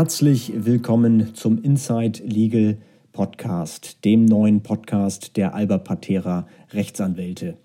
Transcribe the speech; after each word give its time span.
Herzlich 0.00 0.54
willkommen 0.56 1.34
zum 1.34 1.62
Inside 1.62 2.22
Legal 2.24 2.78
Podcast, 3.12 4.02
dem 4.06 4.24
neuen 4.24 4.62
Podcast 4.62 5.36
der 5.36 5.54
Alba 5.54 5.76
Patera 5.76 6.46
Rechtsanwälte. 6.70 7.58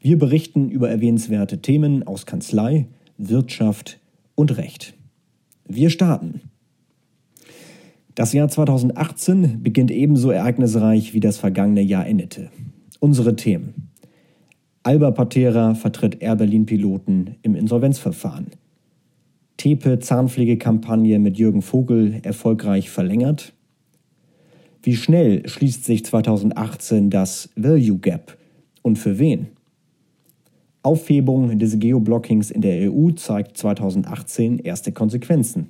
Wir 0.00 0.16
berichten 0.18 0.70
über 0.70 0.88
erwähnenswerte 0.88 1.60
Themen 1.60 2.06
aus 2.06 2.24
Kanzlei, 2.24 2.86
Wirtschaft 3.18 4.00
und 4.34 4.56
Recht. 4.56 4.94
Wir 5.66 5.90
starten. 5.90 6.40
Das 8.14 8.32
Jahr 8.32 8.48
2018 8.48 9.62
beginnt 9.62 9.90
ebenso 9.90 10.30
ereignisreich 10.30 11.12
wie 11.12 11.20
das 11.20 11.36
vergangene 11.36 11.82
Jahr 11.82 12.06
endete. 12.06 12.50
Unsere 12.98 13.36
Themen. 13.36 13.90
Alba 14.84 15.10
Patera 15.10 15.74
vertritt 15.74 16.22
Air 16.22 16.36
Berlin 16.36 16.64
Piloten 16.64 17.34
im 17.42 17.54
Insolvenzverfahren. 17.54 18.52
Tepe 19.68 19.98
Zahnpflegekampagne 19.98 21.18
mit 21.18 21.36
Jürgen 21.36 21.60
Vogel 21.60 22.20
erfolgreich 22.22 22.88
verlängert. 22.88 23.52
Wie 24.82 24.96
schnell 24.96 25.46
schließt 25.46 25.84
sich 25.84 26.06
2018 26.06 27.10
das 27.10 27.50
Value 27.54 27.98
Gap 27.98 28.38
und 28.80 28.98
für 28.98 29.18
wen? 29.18 29.48
Aufhebung 30.82 31.58
des 31.58 31.78
Geoblockings 31.78 32.50
in 32.50 32.62
der 32.62 32.90
EU 32.90 33.10
zeigt 33.10 33.58
2018 33.58 34.58
erste 34.60 34.92
Konsequenzen. 34.92 35.68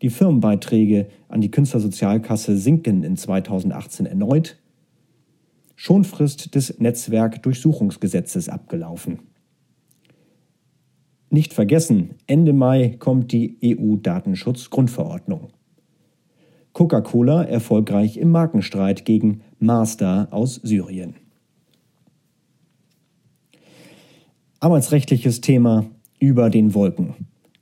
Die 0.00 0.10
Firmenbeiträge 0.10 1.08
an 1.26 1.40
die 1.40 1.50
Künstlersozialkasse 1.50 2.56
sinken 2.56 3.02
in 3.02 3.16
2018 3.16 4.06
erneut. 4.06 4.58
Schonfrist 5.74 6.54
des 6.54 6.78
Netzwerkdurchsuchungsgesetzes 6.78 8.48
abgelaufen. 8.48 9.29
Nicht 11.32 11.54
vergessen, 11.54 12.16
Ende 12.26 12.52
Mai 12.52 12.96
kommt 12.98 13.30
die 13.30 13.56
EU-Datenschutzgrundverordnung. 13.64 15.50
Coca-Cola 16.72 17.44
erfolgreich 17.44 18.16
im 18.16 18.32
Markenstreit 18.32 19.04
gegen 19.04 19.42
Mazda 19.60 20.26
aus 20.32 20.56
Syrien. 20.56 21.14
Arbeitsrechtliches 24.58 25.40
Thema 25.40 25.86
über 26.18 26.50
den 26.50 26.74
Wolken. 26.74 27.14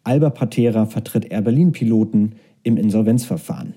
Alba 0.03 0.31
Patera 0.31 0.87
vertritt 0.87 1.31
Air 1.31 1.43
Berlin-Piloten 1.43 2.37
im 2.63 2.79
Insolvenzverfahren. 2.79 3.75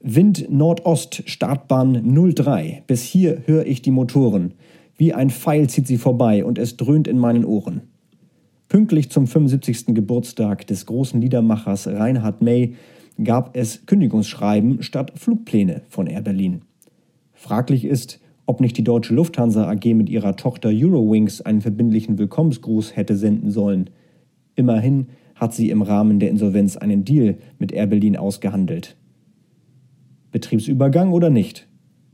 Wind 0.00 0.50
Nordost, 0.50 1.22
Startbahn 1.26 2.14
03. 2.34 2.84
Bis 2.86 3.02
hier 3.02 3.42
höre 3.44 3.66
ich 3.66 3.82
die 3.82 3.90
Motoren. 3.90 4.54
Wie 4.96 5.12
ein 5.12 5.28
Pfeil 5.28 5.68
zieht 5.68 5.86
sie 5.86 5.98
vorbei 5.98 6.42
und 6.44 6.58
es 6.58 6.78
dröhnt 6.78 7.06
in 7.06 7.18
meinen 7.18 7.44
Ohren. 7.44 7.91
Pünktlich 8.72 9.10
zum 9.10 9.26
75. 9.26 9.94
Geburtstag 9.94 10.66
des 10.66 10.86
großen 10.86 11.20
Liedermachers 11.20 11.86
Reinhard 11.86 12.40
May 12.40 12.74
gab 13.22 13.54
es 13.54 13.84
Kündigungsschreiben 13.84 14.82
statt 14.82 15.12
Flugpläne 15.14 15.82
von 15.88 16.06
Air 16.06 16.22
Berlin. 16.22 16.62
Fraglich 17.34 17.84
ist, 17.84 18.18
ob 18.46 18.60
nicht 18.60 18.78
die 18.78 18.84
deutsche 18.84 19.14
Lufthansa 19.14 19.68
AG 19.68 19.94
mit 19.94 20.08
ihrer 20.08 20.36
Tochter 20.36 20.70
Eurowings 20.72 21.42
einen 21.42 21.60
verbindlichen 21.60 22.18
Willkommensgruß 22.18 22.96
hätte 22.96 23.16
senden 23.16 23.50
sollen– 23.50 23.90
Immerhin 24.54 25.06
hat 25.34 25.54
sie 25.54 25.70
im 25.70 25.82
Rahmen 25.82 26.18
der 26.18 26.30
Insolvenz 26.30 26.76
einen 26.76 27.04
Deal 27.04 27.38
mit 27.58 27.72
Air 27.72 27.86
Berlin 27.86 28.16
ausgehandelt. 28.16 28.96
Betriebsübergang 30.30 31.12
oder 31.12 31.30
nicht? 31.30 31.68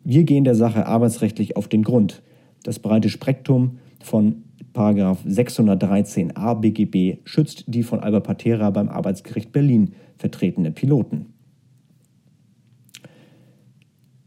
Wir 0.05 0.25
gehen 0.25 0.45
der 0.45 0.55
Sache 0.55 0.87
arbeitsrechtlich 0.87 1.57
auf 1.57 1.69
den 1.69 1.83
Grund. 1.83 2.23
Das 2.63 2.79
breite 2.79 3.09
Spektrum 3.09 3.79
von 4.01 4.45
613a 4.79 6.55
BGB 6.55 7.19
schützt 7.25 7.65
die 7.67 7.83
von 7.83 8.01
Alba 8.01 8.21
Patera 8.21 8.71
beim 8.71 8.89
Arbeitsgericht 8.89 9.53
Berlin 9.53 9.93
vertretene 10.17 10.71
Piloten. 10.71 11.27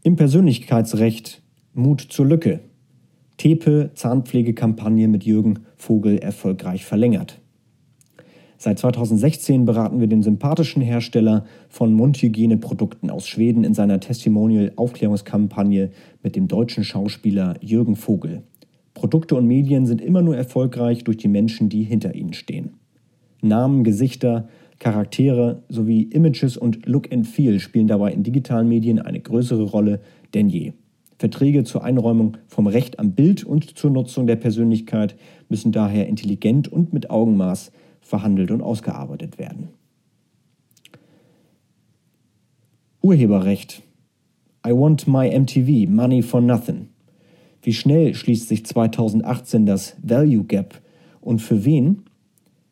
Im 0.02 0.16
Persönlichkeitsrecht 0.16 1.42
Mut 1.74 2.00
zur 2.00 2.26
Lücke. 2.26 2.60
Tepe 3.36 3.90
Zahnpflegekampagne 3.94 5.08
mit 5.08 5.24
Jürgen 5.24 5.60
Vogel 5.76 6.18
erfolgreich 6.18 6.84
verlängert. 6.84 7.40
Seit 8.58 8.78
2016 8.78 9.64
beraten 9.64 9.98
wir 9.98 10.06
den 10.06 10.22
sympathischen 10.22 10.82
Hersteller 10.82 11.44
von 11.68 11.92
Mundhygieneprodukten 11.94 13.10
aus 13.10 13.26
Schweden 13.26 13.64
in 13.64 13.74
seiner 13.74 13.98
Testimonial-Aufklärungskampagne 13.98 15.90
mit 16.22 16.36
dem 16.36 16.46
deutschen 16.46 16.84
Schauspieler 16.84 17.54
Jürgen 17.60 17.96
Vogel. 17.96 18.44
Produkte 19.02 19.34
und 19.34 19.48
Medien 19.48 19.84
sind 19.84 20.00
immer 20.00 20.22
nur 20.22 20.36
erfolgreich 20.36 21.02
durch 21.02 21.16
die 21.16 21.26
Menschen, 21.26 21.68
die 21.68 21.82
hinter 21.82 22.14
ihnen 22.14 22.34
stehen. 22.34 22.74
Namen, 23.40 23.82
Gesichter, 23.82 24.46
Charaktere 24.78 25.64
sowie 25.68 26.02
Images 26.04 26.56
und 26.56 26.86
Look 26.86 27.12
and 27.12 27.26
Feel 27.26 27.58
spielen 27.58 27.88
dabei 27.88 28.12
in 28.12 28.22
digitalen 28.22 28.68
Medien 28.68 29.00
eine 29.00 29.18
größere 29.18 29.64
Rolle 29.64 29.98
denn 30.34 30.48
je. 30.48 30.74
Verträge 31.18 31.64
zur 31.64 31.82
Einräumung 31.82 32.36
vom 32.46 32.68
Recht 32.68 33.00
am 33.00 33.10
Bild 33.10 33.42
und 33.42 33.76
zur 33.76 33.90
Nutzung 33.90 34.28
der 34.28 34.36
Persönlichkeit 34.36 35.16
müssen 35.48 35.72
daher 35.72 36.06
intelligent 36.06 36.68
und 36.68 36.92
mit 36.92 37.10
Augenmaß 37.10 37.72
verhandelt 38.02 38.52
und 38.52 38.60
ausgearbeitet 38.60 39.36
werden. 39.36 39.70
Urheberrecht. 43.00 43.82
I 44.64 44.70
want 44.70 45.08
my 45.08 45.28
MTV, 45.28 45.90
money 45.90 46.22
for 46.22 46.40
nothing. 46.40 46.91
Wie 47.62 47.72
schnell 47.72 48.14
schließt 48.14 48.48
sich 48.48 48.66
2018 48.66 49.66
das 49.66 49.96
Value 50.02 50.44
Gap 50.44 50.80
und 51.20 51.40
für 51.40 51.64
wen? 51.64 52.02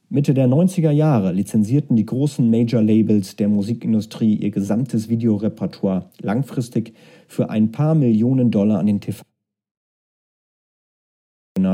Mitte 0.09 0.35
der 0.35 0.49
90er 0.49 0.91
Jahre 0.91 1.33
lizenzierten 1.33 1.95
die 1.95 2.07
großen 2.07 2.51
Major-Labels 2.51 3.37
der 3.37 3.49
Musikindustrie 3.49 4.35
ihr 4.35 4.51
gesamtes 4.51 5.09
Videorepertoire 5.09 6.11
langfristig 6.21 6.95
für 7.29 7.49
ein 7.51 7.71
paar 7.71 7.95
Millionen 7.95 8.51
Dollar 8.51 8.81
an 8.81 8.87
den 8.87 9.01
TV 9.01 9.23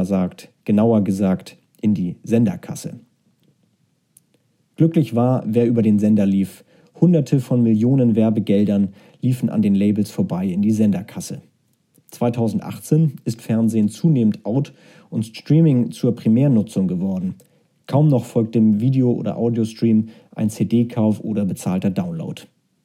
sagt, 0.02 0.52
genauer 0.64 1.02
gesagt 1.04 1.56
in 1.80 1.94
die 1.94 2.16
Senderkasse. 2.22 3.00
Glücklich 4.76 5.14
war, 5.14 5.42
wer 5.46 5.66
über 5.66 5.80
den 5.80 5.98
Sender 5.98 6.26
lief. 6.26 6.64
Hunderte 7.00 7.40
von 7.40 7.62
Millionen 7.62 8.14
Werbegeldern 8.14 8.92
liefen 9.22 9.48
an 9.48 9.62
den 9.62 9.74
Labels 9.74 10.10
vorbei 10.10 10.46
in 10.46 10.60
die 10.60 10.72
Senderkasse. 10.72 11.40
2018 12.16 13.16
ist 13.24 13.42
Fernsehen 13.42 13.88
zunehmend 13.88 14.44
out 14.44 14.72
und 15.10 15.26
Streaming 15.26 15.90
zur 15.90 16.14
Primärnutzung 16.14 16.88
geworden. 16.88 17.34
Kaum 17.86 18.08
noch 18.08 18.24
folgt 18.24 18.54
dem 18.54 18.80
Video- 18.80 19.12
oder 19.12 19.36
Audiostream 19.36 20.08
ein 20.34 20.50
CD-Kauf 20.50 21.20
oder 21.20 21.44
bezahlter 21.44 21.90
Download. 21.90 22.42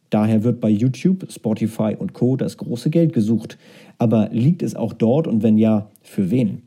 Daher 0.09 0.43
wird 0.43 0.59
bei 0.59 0.69
YouTube, 0.69 1.31
Spotify 1.31 1.95
und 1.97 2.13
Co. 2.13 2.35
das 2.35 2.57
große 2.57 2.89
Geld 2.89 3.13
gesucht. 3.13 3.57
Aber 3.97 4.29
liegt 4.31 4.61
es 4.61 4.75
auch 4.75 4.91
dort 4.91 5.27
und 5.27 5.41
wenn 5.41 5.57
ja, 5.57 5.89
für 6.01 6.29
wen? 6.29 6.63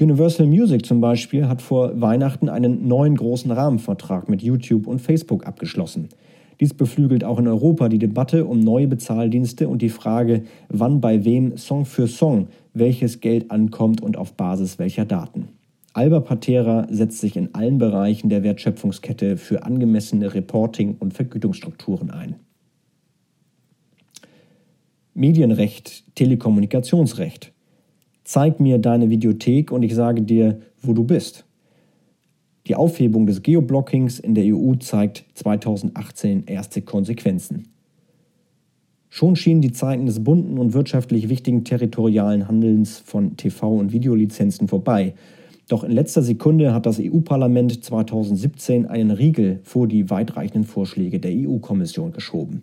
Universal 0.00 0.46
Music 0.46 0.84
zum 0.84 1.00
Beispiel 1.00 1.48
hat 1.48 1.62
vor 1.62 2.00
Weihnachten 2.00 2.48
einen 2.48 2.88
neuen 2.88 3.16
großen 3.16 3.50
Rahmenvertrag 3.50 4.28
mit 4.28 4.42
YouTube 4.42 4.86
und 4.88 5.00
Facebook 5.00 5.46
abgeschlossen. 5.46 6.08
Dies 6.60 6.74
beflügelt 6.74 7.22
auch 7.22 7.38
in 7.38 7.46
Europa 7.46 7.88
die 7.88 7.98
Debatte 7.98 8.44
um 8.44 8.58
neue 8.60 8.88
Bezahldienste 8.88 9.68
und 9.68 9.80
die 9.80 9.90
Frage, 9.90 10.42
wann 10.68 11.00
bei 11.00 11.24
wem 11.24 11.56
Song 11.56 11.84
für 11.84 12.08
Song 12.08 12.48
welches 12.74 13.20
Geld 13.20 13.50
ankommt 13.50 14.00
und 14.00 14.16
auf 14.16 14.34
Basis 14.34 14.78
welcher 14.78 15.04
Daten. 15.04 15.48
Alba 15.92 16.20
Patera 16.20 16.86
setzt 16.90 17.18
sich 17.18 17.36
in 17.36 17.54
allen 17.54 17.78
Bereichen 17.78 18.28
der 18.28 18.42
Wertschöpfungskette 18.42 19.36
für 19.36 19.64
angemessene 19.64 20.34
Reporting- 20.34 20.96
und 20.98 21.14
Vergütungsstrukturen 21.14 22.10
ein. 22.10 22.36
Medienrecht, 25.14 26.14
Telekommunikationsrecht. 26.14 27.52
Zeig 28.22 28.60
mir 28.60 28.78
deine 28.78 29.10
Videothek 29.10 29.72
und 29.72 29.82
ich 29.82 29.94
sage 29.94 30.22
dir, 30.22 30.60
wo 30.82 30.92
du 30.92 31.02
bist. 31.02 31.47
Die 32.68 32.76
Aufhebung 32.76 33.26
des 33.26 33.42
Geoblockings 33.42 34.18
in 34.18 34.34
der 34.34 34.44
EU 34.54 34.74
zeigt 34.74 35.24
2018 35.34 36.44
erste 36.46 36.82
Konsequenzen. 36.82 37.68
Schon 39.08 39.36
schienen 39.36 39.62
die 39.62 39.72
Zeiten 39.72 40.04
des 40.04 40.22
bunten 40.22 40.58
und 40.58 40.74
wirtschaftlich 40.74 41.30
wichtigen 41.30 41.64
territorialen 41.64 42.46
Handelns 42.46 42.98
von 42.98 43.38
TV- 43.38 43.78
und 43.78 43.92
Videolizenzen 43.92 44.68
vorbei. 44.68 45.14
Doch 45.66 45.82
in 45.82 45.92
letzter 45.92 46.22
Sekunde 46.22 46.74
hat 46.74 46.84
das 46.84 47.00
EU-Parlament 47.00 47.82
2017 47.82 48.84
einen 48.84 49.12
Riegel 49.12 49.60
vor 49.62 49.88
die 49.88 50.10
weitreichenden 50.10 50.64
Vorschläge 50.64 51.20
der 51.20 51.32
EU-Kommission 51.34 52.12
geschoben. 52.12 52.62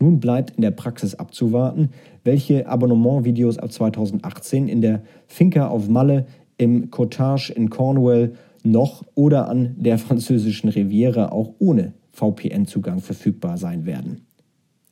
Nun 0.00 0.18
bleibt 0.18 0.56
in 0.56 0.62
der 0.62 0.72
Praxis 0.72 1.14
abzuwarten, 1.14 1.90
welche 2.24 2.66
Abonnementvideos 2.66 3.58
ab 3.58 3.70
2018 3.70 4.66
in 4.66 4.80
der 4.80 5.04
Finca 5.28 5.68
auf 5.68 5.88
Malle, 5.88 6.26
im 6.58 6.90
Cottage 6.90 7.52
in 7.54 7.70
Cornwall 7.70 8.32
noch 8.64 9.04
oder 9.14 9.48
an 9.48 9.76
der 9.78 9.98
französischen 9.98 10.68
Riviera 10.68 11.30
auch 11.30 11.54
ohne 11.58 11.94
VPN-Zugang 12.12 13.00
verfügbar 13.00 13.56
sein 13.58 13.86
werden. 13.86 14.26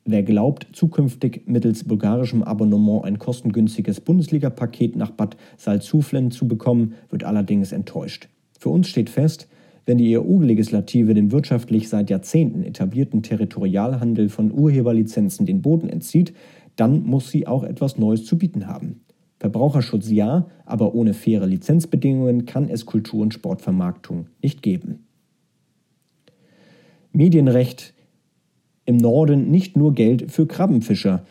Wer 0.05 0.23
glaubt, 0.23 0.67
zukünftig 0.73 1.43
mittels 1.45 1.85
bulgarischem 1.85 2.43
Abonnement 2.43 3.05
ein 3.05 3.19
kostengünstiges 3.19 4.01
Bundesliga-Paket 4.01 4.95
nach 4.95 5.11
Bad 5.11 5.37
Salzuflen 5.57 6.29
zu 6.29 6.47
bekommen, 6.47 6.93
wird 7.09 7.23
allerdings 7.23 7.71
enttäuscht. 7.71 8.27
Für 8.59 8.69
uns 8.69 8.87
steht 8.89 9.09
fest, 9.09 9.47
Wenn 9.85 9.97
die 9.97 10.17
EU-Legislative 10.17 11.13
dem 11.13 11.31
wirtschaftlich 11.31 11.89
seit 11.89 12.09
Jahrzehnten 12.09 12.63
etablierten 12.63 13.21
Territorialhandel 13.21 14.29
von 14.29 14.51
Urheberlizenzen 14.51 15.45
den 15.45 15.61
Boden 15.61 15.89
entzieht, 15.89 16.33
dann 16.77 17.03
muss 17.03 17.29
sie 17.29 17.47
auch 17.47 17.63
etwas 17.63 17.97
Neues 17.97 18.25
zu 18.25 18.37
bieten 18.37 18.67
haben. 18.67 19.01
Verbraucherschutz 19.43 20.09
ja, 20.09 20.47
aber 20.65 20.95
ohne 20.95 21.13
faire 21.13 21.45
Lizenzbedingungen 21.45 22.45
kann 22.45 22.69
es 22.69 22.85
Kultur- 22.85 23.21
und 23.21 23.33
Sportvermarktung 23.33 24.27
nicht 24.41 24.61
geben. 24.61 25.05
Medienrecht 27.11 27.93
im 28.85 28.95
Norden 28.95 29.51
nicht 29.51 29.75
nur 29.75 29.93
Geld 29.93 30.31
für 30.31 30.47
Krabbenfischer. 30.47 31.25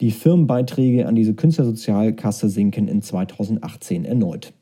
Die 0.00 0.12
Firmenbeiträge 0.12 1.06
an 1.06 1.14
diese 1.14 1.34
Künstlersozialkasse 1.34 2.48
sinken 2.48 2.88
in 2.88 3.02
2018 3.02 4.06
erneut. 4.06 4.54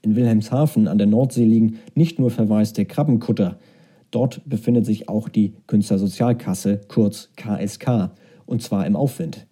In 0.00 0.16
Wilhelmshaven 0.16 0.88
an 0.88 0.96
der 0.96 1.06
Nordsee 1.06 1.44
liegen 1.44 1.80
nicht 1.94 2.18
nur 2.18 2.30
verwaiste 2.30 2.86
Krabbenkutter, 2.86 3.58
dort 4.10 4.40
befindet 4.48 4.86
sich 4.86 5.10
auch 5.10 5.28
die 5.28 5.52
Künstlersozialkasse, 5.66 6.80
kurz 6.88 7.28
KSK, 7.36 8.12
und 8.46 8.62
zwar 8.62 8.86
im 8.86 8.96
Aufwind. 8.96 9.46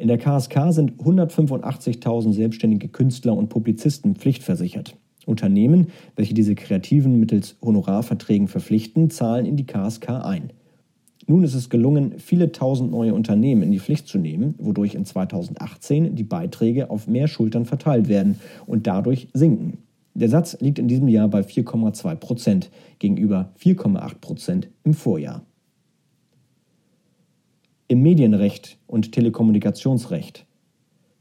In 0.00 0.08
der 0.08 0.16
KSK 0.16 0.72
sind 0.72 0.92
185.000 0.92 2.32
selbstständige 2.32 2.88
Künstler 2.88 3.36
und 3.36 3.50
Publizisten 3.50 4.16
pflichtversichert. 4.16 4.96
Unternehmen, 5.26 5.88
welche 6.16 6.32
diese 6.32 6.54
Kreativen 6.54 7.20
mittels 7.20 7.58
Honorarverträgen 7.60 8.48
verpflichten, 8.48 9.10
zahlen 9.10 9.44
in 9.44 9.56
die 9.56 9.66
KSK 9.66 10.08
ein. 10.24 10.54
Nun 11.26 11.44
ist 11.44 11.52
es 11.52 11.68
gelungen, 11.68 12.14
viele 12.16 12.50
tausend 12.50 12.90
neue 12.90 13.12
Unternehmen 13.12 13.62
in 13.62 13.72
die 13.72 13.78
Pflicht 13.78 14.08
zu 14.08 14.16
nehmen, 14.16 14.54
wodurch 14.56 14.94
in 14.94 15.04
2018 15.04 16.14
die 16.14 16.24
Beiträge 16.24 16.88
auf 16.88 17.06
mehr 17.06 17.28
Schultern 17.28 17.66
verteilt 17.66 18.08
werden 18.08 18.40
und 18.64 18.86
dadurch 18.86 19.28
sinken. 19.34 19.76
Der 20.14 20.30
Satz 20.30 20.56
liegt 20.60 20.78
in 20.78 20.88
diesem 20.88 21.08
Jahr 21.08 21.28
bei 21.28 21.40
4,2 21.40 22.14
Prozent 22.14 22.70
gegenüber 23.00 23.52
4,8 23.62 24.14
Prozent 24.22 24.68
im 24.82 24.94
Vorjahr. 24.94 25.42
Im 27.90 28.02
Medienrecht 28.02 28.78
und 28.86 29.10
Telekommunikationsrecht. 29.10 30.46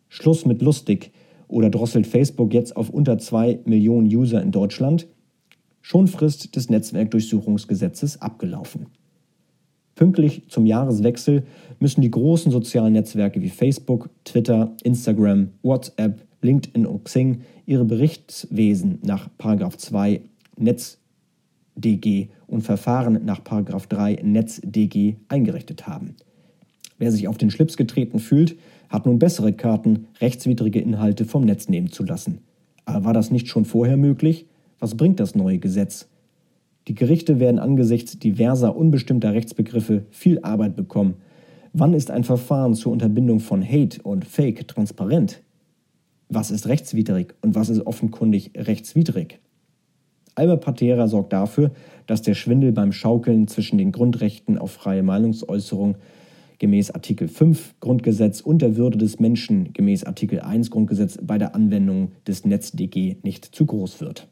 Schluss 0.07 0.45
mit 0.45 0.61
lustig 0.61 1.11
oder 1.47 1.71
drosselt 1.71 2.05
Facebook 2.05 2.53
jetzt 2.53 2.77
auf 2.77 2.91
unter 2.91 3.17
2 3.17 3.61
Millionen 3.65 4.05
User 4.05 4.39
in 4.39 4.51
Deutschland? 4.51 5.07
Schon 5.81 6.07
Frist 6.07 6.55
des 6.55 6.69
Netzwerkdurchsuchungsgesetzes 6.69 8.21
abgelaufen. 8.21 8.85
Pünktlich 9.95 10.43
zum 10.49 10.67
Jahreswechsel 10.67 11.41
müssen 11.79 12.01
die 12.01 12.11
großen 12.11 12.51
sozialen 12.51 12.93
Netzwerke 12.93 13.41
wie 13.41 13.49
Facebook, 13.49 14.11
Twitter, 14.23 14.75
Instagram, 14.83 15.49
WhatsApp, 15.63 16.21
LinkedIn 16.43 16.85
und 16.85 17.03
Xing 17.03 17.41
ihre 17.65 17.85
Berichtswesen 17.85 18.99
nach 19.01 19.27
2 19.39 20.21
NetzDG 20.55 22.27
und 22.45 22.61
Verfahren 22.61 23.25
nach 23.25 23.39
3 23.39 24.19
NetzDG 24.21 25.15
eingerichtet 25.29 25.87
haben. 25.87 26.15
Wer 26.99 27.11
sich 27.11 27.27
auf 27.27 27.37
den 27.37 27.49
Schlips 27.49 27.77
getreten 27.77 28.19
fühlt, 28.19 28.57
hat 28.89 29.05
nun 29.05 29.19
bessere 29.19 29.53
Karten, 29.53 30.07
rechtswidrige 30.19 30.79
Inhalte 30.81 31.25
vom 31.25 31.45
Netz 31.45 31.69
nehmen 31.69 31.91
zu 31.91 32.03
lassen. 32.03 32.39
Aber 32.85 33.05
war 33.05 33.13
das 33.13 33.31
nicht 33.31 33.47
schon 33.47 33.65
vorher 33.65 33.97
möglich? 33.97 34.45
Was 34.79 34.95
bringt 34.95 35.19
das 35.19 35.33
neue 35.33 35.59
Gesetz? 35.59 36.09
Die 36.87 36.95
Gerichte 36.95 37.39
werden 37.39 37.59
angesichts 37.59 38.19
diverser 38.19 38.75
unbestimmter 38.75 39.33
Rechtsbegriffe 39.33 40.05
viel 40.09 40.39
Arbeit 40.41 40.75
bekommen. 40.75 41.15
Wann 41.71 41.93
ist 41.93 42.11
ein 42.11 42.23
Verfahren 42.23 42.73
zur 42.73 42.91
Unterbindung 42.91 43.39
von 43.39 43.63
Hate 43.63 44.01
und 44.01 44.25
Fake 44.25 44.67
transparent? 44.67 45.41
Was 46.27 46.51
ist 46.51 46.67
rechtswidrig 46.67 47.35
und 47.41 47.55
was 47.55 47.69
ist 47.69 47.85
offenkundig 47.85 48.51
rechtswidrig? 48.55 49.39
Albert 50.35 50.61
Patera 50.61 51.07
sorgt 51.07 51.33
dafür, 51.33 51.71
dass 52.07 52.21
der 52.21 52.33
Schwindel 52.33 52.71
beim 52.71 52.91
Schaukeln 52.91 53.47
zwischen 53.47 53.77
den 53.77 53.91
Grundrechten 53.91 54.57
auf 54.57 54.71
freie 54.71 55.03
Meinungsäußerung 55.03 55.95
gemäß 56.59 56.91
Artikel 56.91 57.27
5 57.27 57.75
Grundgesetz 57.79 58.41
und 58.41 58.61
der 58.61 58.75
Würde 58.75 58.97
des 58.97 59.19
Menschen 59.19 59.73
gemäß 59.73 60.03
Artikel 60.03 60.39
1 60.39 60.69
Grundgesetz 60.69 61.17
bei 61.21 61.37
der 61.37 61.55
Anwendung 61.55 62.11
des 62.27 62.45
NetzDG 62.45 63.17
nicht 63.23 63.45
zu 63.45 63.65
groß 63.65 64.01
wird. 64.01 64.27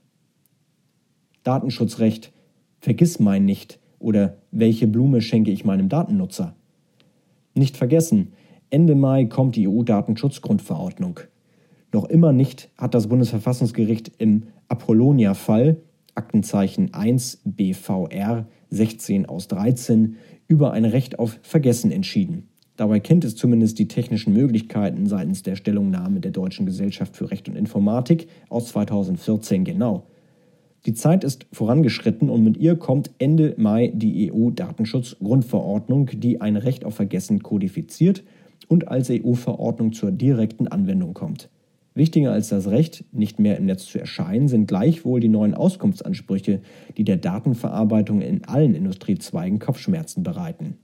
Datenschutzrecht 1.43 2.31
Vergiss 2.79 3.19
mein 3.19 3.45
nicht 3.45 3.79
oder 3.99 4.37
welche 4.51 4.87
Blume 4.87 5.21
schenke 5.21 5.51
ich 5.51 5.65
meinem 5.65 5.89
Datennutzer? 5.89 6.55
Nicht 7.55 7.75
vergessen, 7.75 8.33
Ende 8.69 8.95
Mai 8.95 9.25
kommt 9.25 9.55
die 9.55 9.67
EU-Datenschutzgrundverordnung. 9.67 11.21
Noch 11.91 12.05
immer 12.05 12.33
nicht 12.33 12.69
hat 12.77 12.93
das 12.93 13.07
Bundesverfassungsgericht 13.07 14.11
im 14.19 14.43
Apollonia-Fall, 14.67 15.77
Aktenzeichen 16.15 16.93
1 16.93 17.41
BVR 17.45 18.47
16 18.69 19.27
aus 19.27 19.47
13, 19.47 20.17
über 20.47 20.71
ein 20.71 20.85
Recht 20.85 21.19
auf 21.19 21.39
Vergessen 21.41 21.91
entschieden. 21.91 22.47
Dabei 22.77 22.99
kennt 22.99 23.25
es 23.25 23.35
zumindest 23.35 23.79
die 23.79 23.87
technischen 23.87 24.33
Möglichkeiten 24.33 25.07
seitens 25.07 25.41
der 25.41 25.55
Stellungnahme 25.55 26.19
der 26.19 26.31
Deutschen 26.31 26.65
Gesellschaft 26.65 27.15
für 27.15 27.31
Recht 27.31 27.49
und 27.49 27.55
Informatik 27.55 28.27
aus 28.49 28.67
2014 28.67 29.63
genau. 29.63 30.03
Die 30.85 30.93
Zeit 30.93 31.23
ist 31.23 31.47
vorangeschritten 31.51 32.29
und 32.29 32.43
mit 32.43 32.55
ihr 32.55 32.75
kommt 32.75 33.09
Ende 33.17 33.55
Mai 33.57 33.91
die 33.93 34.31
EU-Datenschutzgrundverordnung, 34.31 36.11
die 36.13 36.39
ein 36.39 36.55
Recht 36.55 36.85
auf 36.85 36.95
Vergessen 36.95 37.41
kodifiziert 37.41 38.23
und 38.67 38.87
als 38.87 39.09
EU-Verordnung 39.09 39.91
zur 39.91 40.11
direkten 40.11 40.67
Anwendung 40.67 41.13
kommt. 41.13 41.49
Wichtiger 41.97 42.31
als 42.31 42.49
das 42.49 42.67
Recht, 42.67 43.05
nicht 43.11 43.39
mehr 43.39 43.57
im 43.57 43.65
Netz 43.65 43.87
zu 43.87 43.99
erscheinen, 43.99 44.47
sind 44.47 44.67
gleichwohl 44.67 45.19
die 45.19 45.29
neuen 45.29 45.53
Auskunftsansprüche, 45.53 46.61
die 46.95 47.03
der 47.03 47.17
Datenverarbeitung 47.17 48.21
in 48.21 48.45
allen 48.45 48.75
Industriezweigen 48.75 49.59
Kopfschmerzen 49.59 50.23
bereiten. 50.23 50.77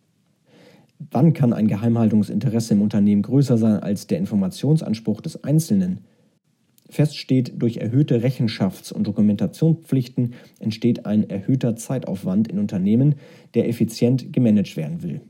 Wann 1.12 1.34
kann 1.34 1.54
ein 1.54 1.68
Geheimhaltungsinteresse 1.68 2.74
im 2.74 2.82
Unternehmen 2.82 3.22
größer 3.22 3.58
sein 3.58 3.82
als 3.82 4.08
der 4.08 4.18
Informationsanspruch 4.18 5.22
des 5.22 5.44
Einzelnen? 5.44 6.00
Fest 6.90 7.18
steht, 7.18 7.62
durch 7.62 7.78
erhöhte 7.78 8.22
Rechenschafts- 8.22 8.94
und 8.94 9.08
Dokumentationspflichten 9.08 10.34
entsteht 10.60 11.06
ein 11.06 11.30
erhöhter 11.30 11.76
Zeitaufwand 11.76 12.48
in 12.48 12.60
Unternehmen, 12.60 13.16
der 13.54 13.68
effizient 13.68 14.34
gemanagt 14.34 14.78
werden 14.78 15.02
will. 15.04 15.22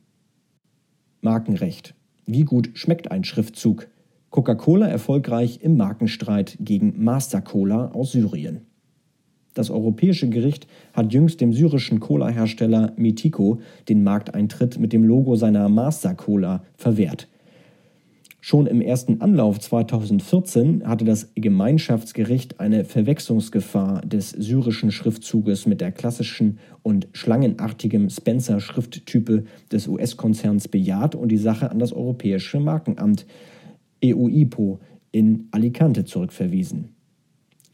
Markenrecht. 1.22 1.96
Wie 2.26 2.44
gut 2.44 2.72
schmeckt 2.74 3.12
ein 3.12 3.24
Schriftzug? 3.24 3.88
Coca-Cola 4.34 4.88
erfolgreich 4.88 5.60
im 5.62 5.78
Markenstreit 5.78 6.58
gegen 6.60 7.04
Master 7.04 7.40
Cola 7.40 7.90
aus 7.90 8.14
Syrien. 8.14 8.62
Das 9.54 9.70
Europäische 9.70 10.28
Gericht 10.28 10.66
hat 10.92 11.14
jüngst 11.14 11.40
dem 11.40 11.54
syrischen 11.54 12.00
Cola-Hersteller 12.00 12.94
Metiko 12.96 13.60
den 13.90 14.04
Markteintritt 14.04 14.80
mit 14.80 14.92
dem 14.92 15.04
Logo 15.04 15.36
seiner 15.36 15.70
Master 15.70 16.16
Cola 16.16 16.64
verwehrt. 16.76 17.28
Schon 18.42 18.66
im 18.66 18.82
ersten 18.82 19.22
Anlauf 19.22 19.60
2014 19.60 20.88
hatte 20.88 21.06
das 21.06 21.30
Gemeinschaftsgericht 21.36 22.60
eine 22.60 22.86
Verwechslungsgefahr 22.86 24.02
des 24.02 24.32
syrischen 24.32 24.92
Schriftzuges 24.92 25.68
mit 25.68 25.80
der 25.80 25.92
klassischen 25.92 26.58
und 26.82 27.08
schlangenartigen 27.14 28.10
Spencer-Schrifttype 28.10 29.44
des 29.72 29.88
US-Konzerns 29.88 30.68
bejaht 30.68 31.14
und 31.14 31.30
die 31.30 31.38
Sache 31.38 31.70
an 31.70 31.78
das 31.78 31.94
Europäische 31.94 32.60
Markenamt 32.60 33.28
EUIPO 34.04 34.80
in 35.12 35.48
Alicante 35.52 36.06
zurückverwiesen. 36.06 36.90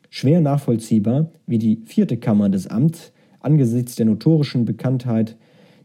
Schwer 0.09 0.41
nachvollziehbar, 0.41 1.31
wie 1.45 1.57
die 1.57 1.81
vierte 1.85 2.17
Kammer 2.17 2.49
des 2.49 2.67
Amts 2.67 3.13
angesichts 3.39 3.95
der 3.95 4.05
notorischen 4.05 4.65
Bekanntheit 4.65 5.37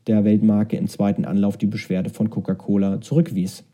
der 0.06 0.24
Weltmarke 0.24 0.76
im 0.76 0.88
zweiten 0.88 1.24
Anlauf 1.24 1.56
die 1.56 1.66
Beschwerde 1.66 2.10
von 2.10 2.30
Coca-Cola 2.30 3.00
zurückwies. 3.00 3.64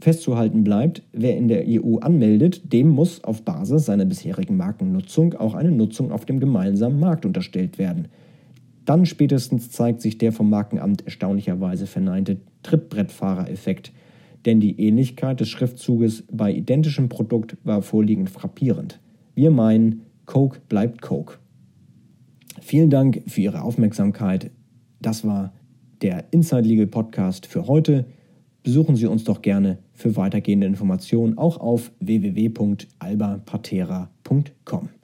Festzuhalten 0.00 0.64
bleibt, 0.64 1.02
wer 1.12 1.36
in 1.36 1.48
der 1.48 1.64
EU 1.66 1.98
anmeldet, 1.98 2.72
dem 2.72 2.88
muss 2.88 3.22
auf 3.22 3.42
Basis 3.42 3.84
seiner 3.84 4.06
bisherigen 4.06 4.56
Markennutzung 4.56 5.34
auch 5.34 5.54
eine 5.54 5.70
Nutzung 5.70 6.10
auf 6.10 6.24
dem 6.24 6.40
gemeinsamen 6.40 6.98
Markt 6.98 7.26
unterstellt 7.26 7.78
werden. 7.78 8.08
Dann 8.86 9.04
spätestens 9.04 9.70
zeigt 9.70 10.00
sich 10.00 10.16
der 10.16 10.32
vom 10.32 10.48
Markenamt 10.48 11.04
erstaunlicherweise 11.04 11.86
verneinte 11.86 12.38
Trittbrettfahrereffekt, 12.62 13.92
denn 14.46 14.60
die 14.60 14.80
Ähnlichkeit 14.80 15.40
des 15.40 15.48
Schriftzuges 15.48 16.24
bei 16.30 16.52
identischem 16.52 17.08
Produkt 17.08 17.56
war 17.64 17.82
vorliegend 17.82 18.30
frappierend. 18.30 19.00
Wir 19.34 19.50
meinen, 19.50 20.02
Coke 20.26 20.60
bleibt 20.68 21.02
Coke. 21.02 21.38
Vielen 22.60 22.90
Dank 22.90 23.22
für 23.26 23.40
Ihre 23.40 23.62
Aufmerksamkeit. 23.62 24.52
Das 25.00 25.24
war 25.24 25.52
der 26.02 26.32
Inside 26.32 26.62
Legal 26.62 26.86
Podcast 26.86 27.46
für 27.46 27.66
heute. 27.66 28.04
Besuchen 28.62 28.94
Sie 28.96 29.06
uns 29.06 29.24
doch 29.24 29.40
gerne 29.42 29.78
für 29.92 30.16
weitergehende 30.16 30.66
Informationen 30.66 31.36
auch 31.38 31.58
auf 31.58 31.92
www.albapatera.com. 32.00 34.99